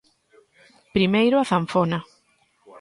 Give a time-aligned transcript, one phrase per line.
[0.95, 1.99] Primeiro a zanfona.